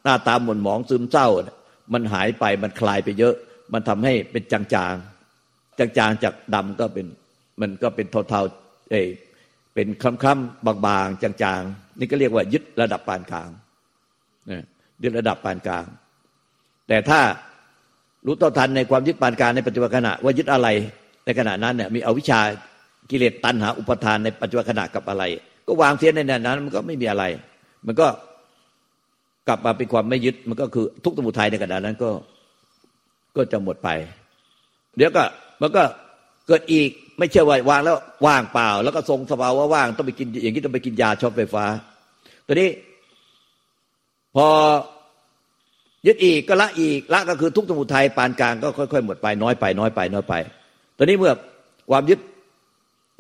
[0.02, 1.28] หน้าตาหม่นหมองซึมเศร้า
[1.92, 3.34] มันหายไปมันคลายไปเยอะ
[3.72, 4.60] มันทำให้เป็นจา
[4.92, 7.06] งๆ จางๆจากดำก็เป็น
[7.60, 9.02] มันก็เป็นเทาๆเอ้
[9.74, 13.50] เป็นคล้ำๆบางๆจางๆ นี่ก็เรียกว่ายึดระดับปานกลาง
[15.02, 15.86] ยึดระดับปานกลาง
[16.88, 17.20] แต่ถ้า
[18.26, 20.68] รู้ต่อทันในความยึดปานกลางในปัจจุบันขณะว่ายึดอะไร
[21.24, 22.40] ในขณะนั้นเนี่ยมีอวิชา
[23.10, 25.24] กิเลสตัณหาอุปทานในปัจจุบันขณะกับอะไร
[25.68, 27.24] ก็วางเสียในนั้น มันก็ไม่มีอะไร
[27.86, 28.06] มันก็
[29.48, 32.10] กลับมาเป็นความไม่ยึด มันก็คือทุกสมุทัยในขณะนั้นก็
[33.36, 33.88] ก็จะหมดไป
[34.96, 35.24] เดี๋ยวก็
[35.60, 35.82] มันก็
[36.46, 41.64] เกิดอีกไม่เชื่อว่าวางแล้วว่างเปล่า แล้วก็ทรงสภาวะว่างต้องไปกินอย่างนี้ต้องไปกินยาช็อตไฟฟ้า
[42.46, 42.70] ตัวนี้
[44.36, 44.46] พอ
[46.06, 50.34] ยึดอีกก็ละอีกละก็คือทุกสมุทัยปานกลางก็ค่อยๆหมดไปน้อยไปน้อยไปน้อยไป
[50.96, 51.32] ตอนนี้เมื่อ
[51.90, 52.18] ความยึด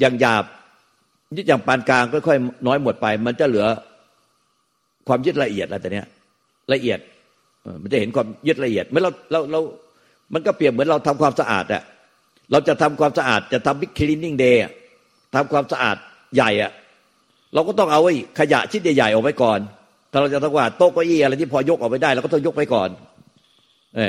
[0.00, 0.44] อย่างหยาบ
[1.36, 3.66] ยึดอย่างปานกลางค่อยๆน้อยหมดไป มันจะเหลือ
[5.08, 6.06] ความยึดละเอียดแล้วแต่เนี้ย
[6.72, 6.98] ละเอียด
[7.82, 9.60] มันจะเห็นความยึดละเอียดเมื่อเราเราเรา
[10.34, 11.82] มันก็เปรียบเหมือนเราทำความสะอาดอะ
[12.52, 14.60] เราจะทำความสะอาดจะทำบิ๊กคลีนนิ่งเดย์
[15.34, 15.96] ทำความสะอาด
[16.34, 16.72] ใหญ่อะ
[17.54, 19.58] เราก็ต้องเอาไอ้ขยะชิ้นใหญ่ๆออกไปก่อน
[20.12, 22.88] ถ้าเราจะทำว่าโต๊ะเก้าอี้อะไรที่พอยกออกไปได้เราก็ต้องยกไปก่อน
[23.96, 24.00] เอ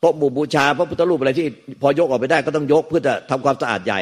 [0.00, 1.46] โต๊ะบูบูชาพระพุทธรูปอะไรที่
[1.82, 4.00] พอยกออกไปได้ก็ต้องยกเพื่อจะทำความสะอาดใหญ่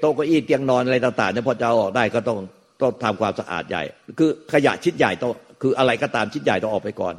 [0.00, 2.38] โต๊ะเก้าอี้เตียงนอนอะไรต่างๆเนี่ยพอจะเอาออกได้ก็ต้อง
[2.80, 3.82] ต้องทำความสะอาดใหญ่
[4.18, 7.14] คือขยะชิ้นใหญ่ต้องคืออะไรก็ตามชิ้นใหญ่ต้องออกไปก่อน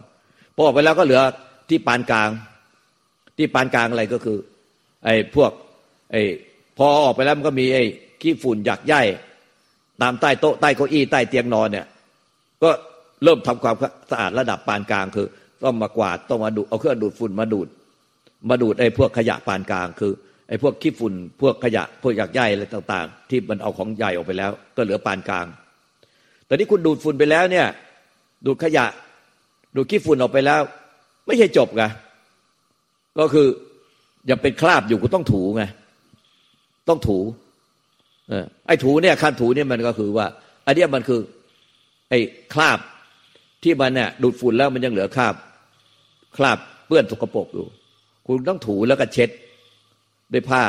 [0.56, 1.22] พอออกไปแล้วก็เหลือ
[1.70, 2.30] ที่ปานกลาง
[3.38, 4.38] ที่ปานกลางอะไรก็คือ
[5.06, 5.52] ไอ้พวก
[6.12, 6.22] ไอ้
[6.78, 7.84] พอออกไปแล้วมันก็มีไอ้
[8.22, 8.96] ขี้ฝุ่นหยักใย
[10.02, 11.86] ตามใต้โต๊ะใต้เก้าอี้ใต้เตียงนอนเนี่ย
[12.64, 12.70] ก็
[13.24, 13.76] เริ่มทำความ
[14.12, 15.28] สะอาดระดับปานกลางคือ
[15.64, 17.68] ต้องมากวาดต้องมาดูเอาเครื่องดูดฝุ่นมาดูด
[18.50, 20.12] มาดูดไอ้พวกขยะปานกลางคือ
[20.48, 25.48] ไอ้พวกขี้ฝุ่นพวกขยะพวกหยักใยอะไรต่าง ๆ ที่มันเอาของใหญ่ออกไปแล้ว ก็เหลือปานกลาง
[26.46, 27.68] แต่นี้คุณดูดฝุ่นไปแล้วเนี่ย
[28.46, 28.86] ดูดขยะ
[29.76, 30.62] ดูดขี้ฝุ่นออกไปแล้ว
[31.26, 31.84] ไม่ใช่จบไง
[33.20, 33.48] ก็คือ
[34.30, 35.64] ยังเป็นคราบอยู่ก็ต้องถูไง
[36.90, 37.20] ต้องถู
[38.30, 40.26] เออไอ้ถูเนี่ยขั้นถูเนี่ยมันก็คือว่า
[40.66, 41.20] อันนี้มันคือ
[42.10, 42.20] ไอ้
[42.54, 42.80] คราบ
[43.64, 45.36] ที่มันเนี่ยดูดฝุ่นแล้วมันยังเหลือคราบ
[46.38, 47.66] คราบเปื้อนสกปรกอยู่
[48.26, 49.30] คุณต้องถูแล้วก็เช็ด
[50.36, 50.64] ด้วยผ้า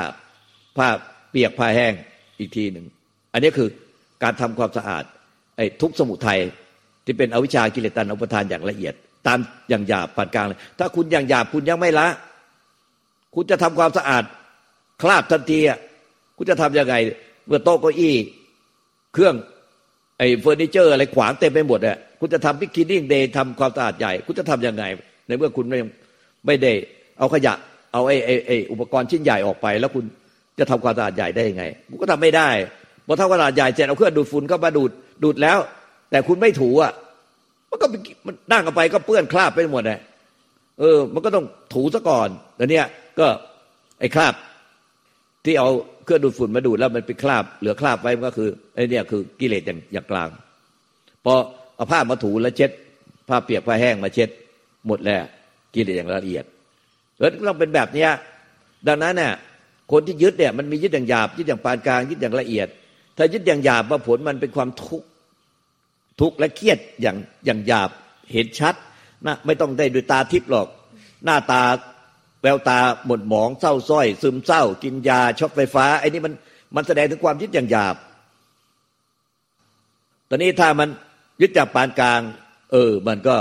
[0.77, 0.89] ผ้า
[1.31, 1.93] เปียกผ้าแห้ง
[2.39, 2.87] อีกทีหนึ่ง
[3.33, 3.69] อันนี้คือ
[4.23, 5.05] การทำความสะอาด
[5.57, 6.41] ไอ้ทุกสมุทัย
[7.05, 8.95] ที่เป็นอวิชชากิเลสตันอุปทานอย่างละเอียด
[9.27, 12.09] ตามอย่างหยาบปานกลางเลยถ้าคุณอย่างหยาบคุณยังไม่ละ
[13.35, 14.25] คุณจะทำความสะอาด
[15.03, 15.79] คราบทันทีอะ
[16.37, 16.95] คุณจะทํำยังไง
[17.47, 18.15] เมื่อโต๊ะเก้าอี้
[19.15, 19.35] เครื่อง
[20.19, 24.85] ไอ้เฟอร์นิเจอร์อะไรขวางเต็มไปหมดอะคุณจะทำพิคินิ่งเดย์ทำความสะอาดใหญ่ คุณจะทํำยังไง
[25.27, 25.79] ในเมื่อคุณไม่
[26.47, 26.73] ไม่ได้
[27.19, 27.55] เอาขยะ
[27.93, 30.05] เอาไอ้ไอ้ไอ้อุปกรณ์ชิ้นใหญ่ออกไป แล้วคุณ
[30.59, 32.49] จะทำความสะอาดใหญ่ได้ยังไงคุณก็ทำไม่ได้
[33.07, 34.91] พอทำความสะอาดใหญ่เสร็จเอาเครื่องดูดฝุ่นก็มาดูด
[35.25, 35.59] ดูดแล้ว
[36.11, 36.93] แต่คุณไม่ถูอะ
[37.71, 37.87] มันก็
[38.27, 39.99] มันนั่งกันไปก็เปื้อนคราบไปหมดเลย
[40.81, 41.45] เออ มันก็ต้อง
[41.75, 42.87] ถูซะก่อนแต่เนี้ย
[43.19, 43.27] ก็
[44.01, 44.35] ไอ้คราบ
[45.45, 45.69] ที่เอา
[46.05, 50.29] เครื่องดูดฝุ่นมาดูดแล้วมันเป็นคราบ เหลือคราบไว้ก็คือไอ้นี่คือกิเลสอย่างอย่างกลาง
[51.25, 51.35] พอ
[51.77, 52.71] เอาผ้ามาถูแล้วเช็ด
[53.29, 54.29] ผ้าเปียกผ้าแห้งมาเช็ด
[54.87, 55.23] หมดแล้ว
[55.75, 56.45] กิเลสอย่างละเอียด
[57.19, 58.11] แล้วต้องเป็นแบบเนี้ย
[58.87, 59.33] ดังนั้นเนี่ย
[59.93, 62.69] คนที่ยึดเนี่ยมันมียึดอย่างหยาบยึดอย่างปานกลางยึดอย่างละเอียด
[63.17, 65.07] ถ้ายึดอย่างหยาบว่าผลมันเป็นความทุกข์
[66.21, 67.91] ทุกข์และเครียดอย่างอย่างหยาบ
[68.33, 68.75] เห็นชัด
[69.27, 70.69] นะไม่ต้องได้ด้วยตาทิพย์หรอก
[71.25, 71.63] หน้าตา
[72.43, 76.33] แววตาหมดหมองเศร้าส้อย ซึมเศร้า กินยาช็อกไฟฟ้าไอ้นี่มัน
[76.75, 77.97] มันแสดงถึงความยึดอย่างหยาบ
[80.29, 80.89] ตอนนี้ถ้ามัน
[81.41, 82.21] ยึดจากปานกลาง
[82.73, 83.37] เออ มันก็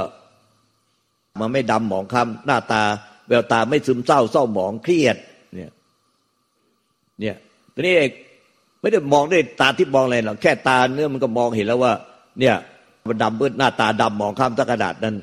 [1.40, 2.84] มันไม่ดำหมองคำหน้าตา
[3.30, 5.18] แววตาไม่ซึมเศร้าเศร้าหมองเครียด
[5.56, 5.72] เนี่ย
[7.20, 7.36] เนี่ย
[7.74, 8.12] ตอนนี้เอก
[8.82, 11.94] ไม่ได้มองด้วยตาที่มองอะไรหรอกแค่ตาเนื้อมันก็มองเห็นแล้วว่า
[12.40, 12.56] เนี่ย
[13.10, 15.16] มันดำเบื้อหน้าตาดำหมองคำตะกระดาษนั้น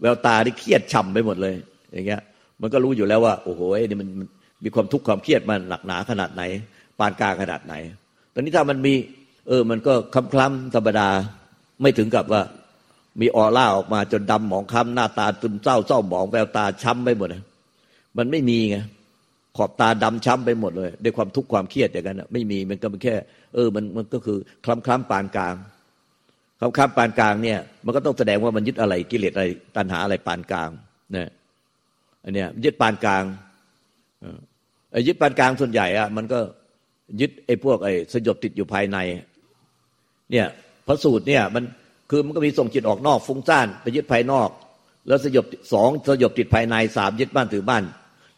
[0.00, 1.54] แววตาที่เครียดฉ่ำไปหมดเลย
[1.92, 2.20] อย่างเงี้ย
[2.60, 4.08] มันก็รู้อยู่แล้วว่า โอ้โหนี่มัน
[4.64, 6.42] มีความทุกข์ความเครียดมันหนักหนาขนาดไหน
[6.98, 7.74] ปานกลางขนาดไหน
[8.34, 8.94] ตอนนี้ถ้ามันมี
[9.48, 11.08] เออ มันก็คล้ำคล้ำธรรมดา
[11.82, 12.42] ไม่ถึงกับว่า
[13.20, 17.42] มีออร่าออกมาจนดำหมองคล้ำหน้าตาตึมเศร้าเศร้าหมองแววตาช้ำไปหมดเลย
[18.18, 18.76] มันไม่มีไง
[19.56, 23.14] ขอบตาดำช้ำไปหมดเลยด้วยความทุกข์ความเครียดอย่างนั้นไม่มีมันก็เป็นแค่
[23.54, 25.54] เออมันมันก็คือคล้ำคล้ำปานกลาง
[26.60, 30.70] คำคำปานกลางเนี่ย มันก็ต้องแสดงว่ามันยึดอะไรกิเลสอะไรตัณหาอะไรปานกลาง
[31.12, 31.28] เนี่ย
[32.24, 33.24] อันเนี้ยยึดปานกลาง
[34.92, 36.38] ไอ้ยึดปานกลางส่วนใหญ่อะมันก็
[37.20, 38.98] ยึดไอ้พวกไอ้สยบติดอยู่ภายใน
[40.32, 40.46] เนี่ย
[40.86, 41.64] พระสูตรเนี่ยมัน
[42.10, 44.48] คือมันก็มีส่งจิตออกนอกฟุ้งซ่านไปยึดภายนอก
[45.08, 47.84] แล้วสยบสองสยบติดภายในสามยึดบ้านถือบ้าน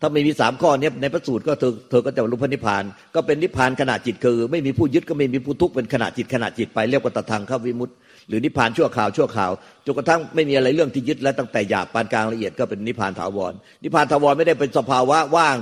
[0.01, 2.83] ถ้าไม่มีสามข้อนี้ในพระสูตรก็เธอเธอก็จะรู้พระนิพพาน
[3.15, 7.95] ก็เป็นนิพพานขณะจิตคือ ไม่มีผู้ยึดก็ไม่มีผู้ทุกข์เป็นขณะจิตขณะจิตไปเรียกว่าตทางข้าวิมุตติ
[8.29, 9.51] หรือนิพพานชั่วคราวชั่วคราว
[9.87, 15.57] จนกระทั่งไม่มีอะไรเรื่องที่ยึดแล้วตั้งแต่หยาบปานกลางละเอียดก็เป็นนิพพานถาวร นิพพานถาวรไม่ได้เป็นสภาวะว่าง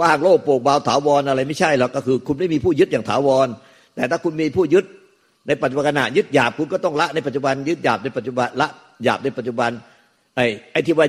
[0.00, 3.48] ว่างโลกโปร่งเบาถาวรอะไรไม่ใช่หรอกก็คือ คุณไม่มีผู้ยึดอย่างถาวร
[3.94, 4.84] แต่ถ้าคุณมีผู้ยึด
[5.46, 8.68] ในปัจจุบันขณะยึดหยาบคุณก็ต้องละในปัจจุบันยึดหยาบในปัจจุบันละ
[9.04, 9.70] หยาบในปัจจุบัน
[10.36, 11.06] ไอ้ไอ้ที่ว่า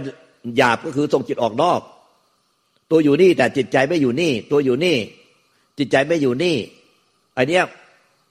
[0.57, 1.79] หยาบก็คือส่งจิตออกนอก
[2.91, 4.97] ตัวอยู่นี่แต่จิตใจไม่อยู่นี่ ตัวอยู่นี่
[5.77, 6.55] จิตใจไม่อยู่นี่
[7.37, 7.63] อันเนี้ย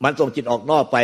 [0.04, 0.98] มันส่งจิตออกนอกไป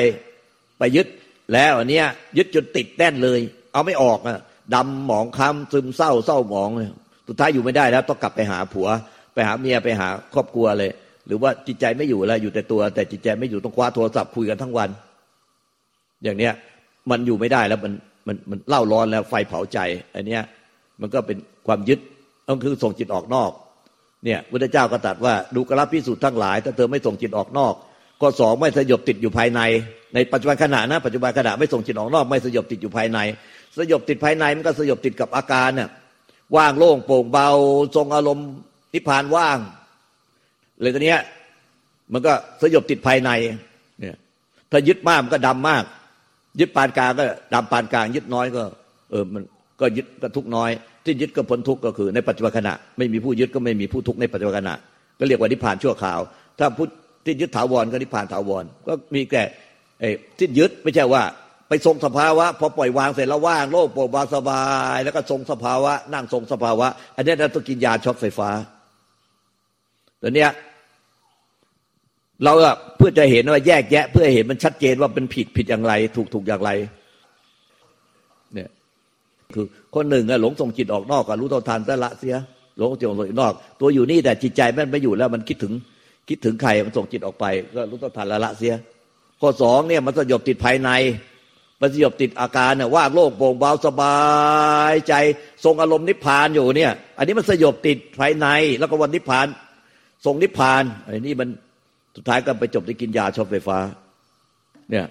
[0.79, 1.07] ไปยึด
[1.53, 3.41] แล้วอันเนี้ยยึดจนติดแน่นเลย
[3.73, 4.39] เอาไม่ออกอะ
[4.75, 6.71] ดำหมองคล้ำซึมเศร้าเศร้าหมอง
[7.29, 8.89] สุดท้ายอยู่ไม่ได้แล้วต้องกลับไปหาผัว
[9.35, 10.91] ไปหาเมียไปหาครอบครัวเลย
[11.27, 14.89] หรือว่าจิตใจไม่อยู่แล้วอยู่แต่ตัว แต่จิตใจไม่อยู่ต้องคว้าโทรศัพท์คุยกันทั้งวัน
[16.25, 16.53] อย่างเนี้ย
[17.11, 17.93] มันอยู่ไม่ได้แล้วมัน
[18.27, 19.79] มันมันเล่าร้อนแล้วไฟเผาใจ
[20.15, 20.43] อันเนี้ย
[21.01, 22.01] มันก็เป็นความยึด
[22.49, 23.51] ก็คือส่งจิตออกนอก
[24.25, 27.75] เนี่ยพุทธเจ้าก็ตรัสว่าดูกราพิสูจน์ทั้งหลาย ถ้าเธอไม่ส่งจิตออกนอก
[28.21, 29.61] ข้อสองไม่สยบติดอยู่ภายใน
[30.15, 33.19] ในปัจจุบันขณะนะปัจจุบันขณะไม่ส่งจิตออกนอก ไม่สยบติดอยู่ภายใน
[33.79, 35.89] สยบติดภายในมันก็สยบติดกับอาการเนี่ย
[36.57, 37.49] ว่างโล่งโปร่งเบา
[37.97, 38.49] ทรงอารมณ์
[38.93, 39.59] นิพพานว่าง
[40.81, 41.17] เลยตอนนี้
[42.13, 42.33] มันก็
[42.63, 43.31] สยบติดภายใน
[44.01, 44.17] เนี่ย
[44.71, 45.85] ถ้ายึดมากมันก็ดำมาก
[46.61, 48.63] ยึดปานกลางก็ดำปานกลาง ยึดน้อยก็
[49.11, 49.43] เออมัน
[49.81, 50.71] ก็ยึดก็ทุกน้อย
[51.07, 54.75] ที่ยึดก็พ้นทุกข์ก็คือในปัจจุบันขณะ ไม่มีผู้ยึดก็ไม่มีผู้ทุกข์ในปัจจุบันขณะ
[55.19, 56.21] ก็เรียกว่านิพพานชั่วคราว
[56.59, 56.89] ถ้าพุท
[57.25, 59.43] ที่ยึดถาวรก็นิพพานถาวรก็มีแก่
[60.39, 61.23] ที่ยึดไม่ใช่ว่า
[61.69, 64.63] ไปทรงสภาวะพอปล่อยวางเสร็จแล้วว่างโล่งโปร่งบาสบา
[64.95, 68.51] ย แล้วก็ทรงสภาวะ นั่งทรงสภาวะ อันนี้เราต้องกินยาช็อตไฟฟ้า
[70.23, 70.51] ตัวเนี้ย
[72.45, 72.53] เรา
[72.97, 76.71] เพื่อจะเห็นว่าแยกแยะ เพื่อเห็นมันชัดเจนว่าเป็นผิดผิดอย่างไร ถูกถูกอย่างไร
[79.57, 82.37] คือคนหนึ่งอะหลงส่งจิตออกนอกก็รู้เท่าทันแต่ละเสีย
[82.79, 85.73] หลงจิตออกนอก ตัวอยู่นี่แต่จิตใจมันไม่อยู่แล้วมันคิดถึง
[86.29, 87.45] คิดถึงใครมันส่งจิตออกไป
[87.77, 88.75] ก็รู้ต้องทันละละเสีย
[89.41, 90.91] ข้อสองเนี่ยมันสยบติดภายใน
[91.81, 94.19] มันสยบติดอาการเนี่ยว่าโล่งโปร่งเบาสบา
[94.93, 95.15] ยใจ
[95.65, 98.47] ทรงอารมณ์นิพพานอยู่เนี่ย อันนี้มันสยบติดภายใน
[98.79, 99.47] แล้วก็วันนิพพาน
[100.25, 101.49] ทรงนิพพานอันนี้มัน
[102.17, 103.79] สุดท้ายก็ไปจบที่กินยาช็อตไฟฟ้า
[104.91, 105.05] เนี่ย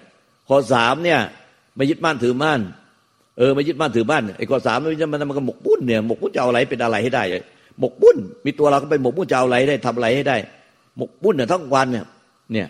[0.48, 1.20] ข้อสามเนี่ย
[1.76, 2.60] ไม่ยึดมั่นถือมั่น
[3.38, 7.24] เออไม่ยึดมั่นถือมั่นไอ้ข้อสามมันมันมันก็หมกปุ้นเนี่ยหมกปุ้นจะเอาอะไรเป็นอะไรให้ได้
[7.80, 10.36] หมกปุ้นมีตัวเราก็ไปหมกปุ้นจะเอาอะไรได้ทำอะไรให้ได้
[10.96, 12.04] หมกมุ่นเนี่ยทั้งวันเนี่ย
[12.52, 12.68] เนี่ย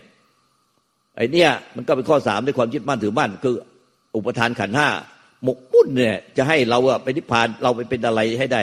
[1.17, 3.55] ไอเนี่ยมันก็เป็นข้อสามในความยึดมั่นถือมั่นคือ
[4.17, 4.89] อุปทานขันห้า
[5.45, 8.63] หมกมุ่นเนี่ยจะให้เราอะไปนิพพานเราไปเป็นอะไรให้ได้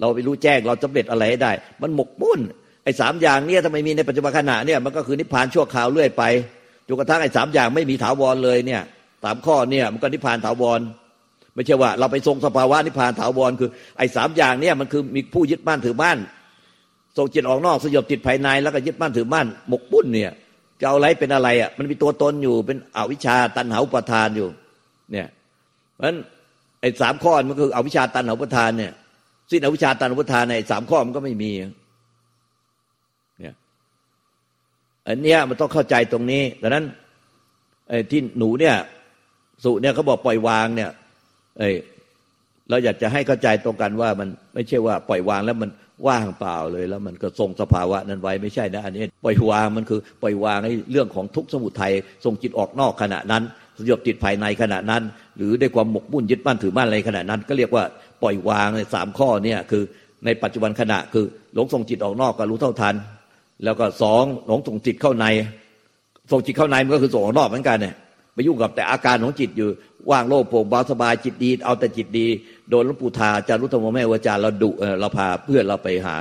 [0.00, 2.40] เราไปรู้แจ้งเราสำเร็จอะไรให้ได้ มันหมกมุ่น
[2.84, 6.22] ไอ้สามอย่างเนี่ยทำไมมีในปัจจุบันขณะเนี่ยมันก็คือนิพพานชั่วคราวเรื่อยไป
[6.86, 8.82] จนกระทั่งไอ้สามอย่างไม่มีถาวรเลยเนี่ย
[9.24, 10.80] สามข้อเนี่ยมันก็นิพพานถาวร
[11.54, 16.18] ไม่ใช่ว่า เราไปทรงสภาวะนิพพานถาวรคือ ไอ้สามอย่างเนี่ยมันคือมีผู้ยึดมั่นถือมั่น
[17.16, 20.32] ส่งจิตออกนอกสยบจิตภายในแล้วก็ยึดมั่นถือมั่นหมกบุ้นเนี่ย
[20.80, 24.48] จะเอาอะไรเป็นอะไรอะมันมีตัวตนอยู่เป็นอวิชชาตันหาอุปทานอยู่
[25.12, 25.28] เนี่ย
[25.92, 26.16] เพราะฉะนั้น
[26.80, 28.92] ไอ้สามข้อมันคืออวิชชาตันหาอุปทานเนี่ย
[29.50, 31.50] สิ้นอวิชชาตันหาอุปทานในสามข้อมันก็ไม่มี
[33.40, 33.54] เนี่ย
[35.08, 36.84] อันเนี้ยมันต้องเข้าใจตรงนี้ดังนั้น
[37.88, 38.76] ไอ้ที่หนูเนี่ย
[39.64, 40.90] สุเนี่ยเขาบอกปล่อยวางเนี่ย
[41.58, 41.70] ไอ้
[42.70, 45.70] เราอยากจะให้เข้าใจตรงกันว่ามันไม่ใช่ว่าปล่อยวางแล้วมัน
[46.06, 51.92] ว่างเปล่าเลยแล้วมันก็ทรงสภาวะนั้นไว้ไม่ใช่นะ อันนี้ปล่อยวางมันคือปล่อยวางในเรื่องของทุกสมุทัย
[52.24, 53.42] ทรงจิตออกนอกขณะนั้น
[53.78, 55.02] สยบจิตภายในขณะนั้น
[55.36, 57.84] หรือได้ความหมกมุ่นยึดมั่นถือมั่นอะไรขณะนั้น ก็เรียกว่า
[58.22, 59.82] ปล่อยวางในสามข้อเนี่ยคือ
[60.24, 62.94] ในปัจจุบันขณะคือหลงทรงจิตออกนอกก็รู้เท่าทัน
[63.64, 65.26] แล้วก็สองหลงทรงจิตเข้าใน
[66.30, 67.94] ทรงจิตเข้าในมันก็คือส่งออกนอกเหมือนกันเนี่ย
[68.34, 69.68] ไปยุ่งกับแต่อาการของจิตอยู่
[70.10, 72.26] ว่างโล่งโปร่งเบาสบายจิตดี เอาแต่จิตดี
[72.70, 76.16] โดนหลวงปู่ทาจารุธรรมแม่วจาเราดุเราพาเพื่อนเราไปหา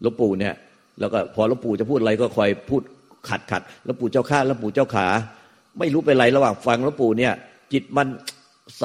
[0.00, 0.54] หลวงปู่เนี่ย
[1.00, 2.82] แล้วก็พอหลวงปู่จะพูดอะไรก็คอยพูด
[3.28, 5.06] ขัดขัดหลวงปู่เจ้าข้าหลวงปู่เจ้าขา
[5.78, 7.32] ไม่รู้เป็นไรระหว่างฟังหลวงปู่เนี่ย
[7.72, 8.06] จิตมัน
[8.78, 8.84] ใส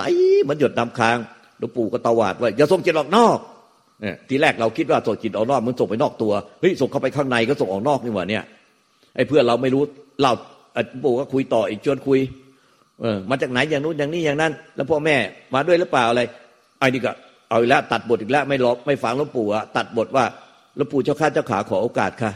[0.49, 1.17] มันหยดน้ำค้าง
[1.59, 3.37] หลวงปู่ก็ตวาดว่าอย่าส่งจิตออกนอก
[4.01, 8.43] เนี่ยทีแรกเราคิดว่าส่งจิตออกนอกมันส่งไปนอกตัวเฮ้ยส่งเข้าไปข้างในก็ส่งออกนอกนี่หว่าเนี่ย
[9.15, 9.83] ไอ้เพื่อนเราไม่รู้
[10.21, 10.31] เรา
[10.75, 12.19] หลวงปู่ก็คุยต่ออีกชวนคุย
[13.01, 15.15] เออมาจากไหนอย่างนู้นอย่างนี้อย่างนั้น แล้วพ่อแม่
[15.53, 16.21] มาด้วยหรือเปล่าอะไร
[16.79, 17.11] ไอ้นี่ก็
[17.49, 20.25] เอาอีกแล้วตัดบทอีกแล้วไม่ลบไม่ฟังหลวงปู่อะตัดบทว่า
[20.75, 22.31] หลวงปู่เจ้าข้าเจ้าขาขอโอกาสค่ะ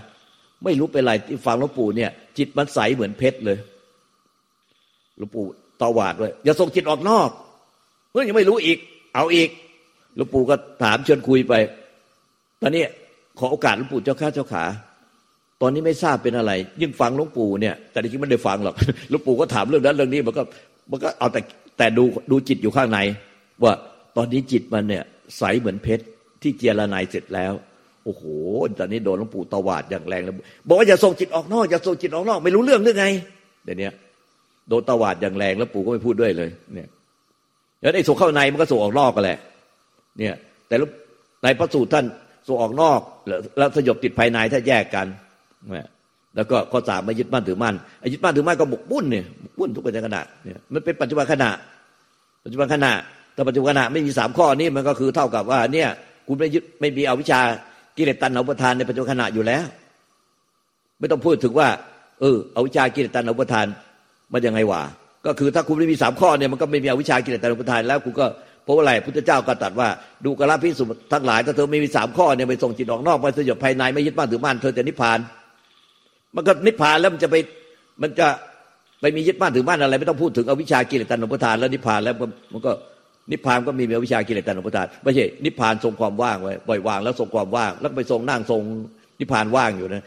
[0.64, 3.58] ไม่รู้เป็นไรที่ฟังหลวงปู่เนี่ย จิตมันใสเหมือนเพชรเลย
[5.18, 5.46] หลวงปู่
[5.82, 7.30] ตวาดเลยอย่าส่งจิตออกนอก
[8.10, 8.78] เพื่อยังไม่รู้อีก
[9.16, 9.50] เอาอีก
[10.16, 11.54] หลวงปู่ก็ถามชิญคุยไป
[12.62, 12.84] ตอนนี้
[13.40, 14.64] ขอโอกาสหลวงปู่เจ้าข้าเจ้าขา
[15.66, 16.52] อนนี้ไม่ทราบเป็นอะไร
[16.82, 18.76] ยิ่งฟังหลวงปู่เนี่ยแต่จริงไม่ได้ฟังหรอก
[19.10, 20.44] หลวงปู่ก็ถามเรื่องนั้นเรื่องนี้มันก็
[20.92, 21.42] มันก็เอาแต่
[21.78, 23.00] แต่ดูดูจิตอยู่ข้างใน
[23.64, 23.74] ว่า
[24.18, 25.04] ตอนนี้จิตมันเนี่ย
[25.38, 26.04] ใสเหมือนเพชร
[26.42, 27.54] ที่เจรนายเสร็จแล้ว
[28.04, 28.24] โอ้โห
[28.80, 30.36] ตอนนี้โดนหลวงปู่ตวาดอย่างแรงแล้ว
[30.68, 33.06] บอกว่าอย่าส่งจิตออกนอกอย่าส่งจิตออกนอกไม่รู้เรื่องหรือไง
[33.66, 33.90] เดี๋ยวนี้
[34.70, 36.88] โดนตวาดอย่างแรงแล้วปู่ก็ไม่พูดด้วยเลย เนี่ย
[37.82, 39.40] แล้วไอ้ส่งเข้าในมันก็ส่งออกนอกกันแหละ
[40.20, 40.36] เนี่ย
[40.68, 40.76] แต่
[41.44, 42.06] ในพระสูตรท่าน
[42.48, 43.00] ส่งออกนอก
[43.58, 45.08] แล้วสยบติดภายในถ้าแยกกัน
[46.36, 51.50] แล้วก็ข้อสามไม่ยึดมั่นถือมั่นไอ้ยึดมั่นถือมั่นก็บกบุ่นเนี่ยบกบุ่นทุกปัจจุบันขณะเนี่ยมันเป็นปัจจุบันขณะ
[52.44, 52.92] ปัจจุบันขณะ
[53.34, 55.90] แต่ปัจจุบันขณะไม่มีสามข้อนี้มันก็คือเท่ากับว่า เนี่ย
[56.28, 57.40] คุณไม่ยึดไม่มีเอาวิชา
[57.98, 59.66] กิเลสตัณหาอุปทานในปัจจุบันขณะอยู่แล้ว
[61.00, 61.68] ไม่ต้องพูดถึงว่า
[62.22, 63.66] เออเอาวิชากิเลสตัณหาอุปทาน
[64.34, 64.82] มันยังไงวะ
[65.26, 68.26] ก็คือถ้าคุณไม่มีสามข้อเนี่ยมันก็ไม่มีอวิชากิเลสตัณหาอุปทานแล้วคุณก็
[68.64, 69.90] เพราะอะไรพุทธเจ้าก็ตัดว่า
[70.26, 75.20] ดูกระพิสุทั้งหลายถ้าเธอไม่มีสามข้อเนี่ยไปส่งจิตออกนอกไปสยบภายในไม่ยึดมั่นถือมั่นเธอจะนิพพาน
[76.36, 77.36] มันก็นิพพานแล้วมันจะไป
[78.02, 78.28] มันจะ
[79.02, 82.16] ไปมียึดมั่นถือมั่นอะไร ไม่ต้องพูดถึงอวิชากิเลสตัณหาอุปทานแล้วนิพพานแล้ว
[82.54, 82.72] มันก็
[83.32, 88.62] นิพพานก็มีอวิชากิเลสตัณหาอุปทานไม่ใช่นิพพานทรงความว่างไว้ปล่อยวางแล้วทรงความว่าง แล้วไปทรงนั่งทรง
[89.20, 90.04] นิพพานว่างอยู่นะ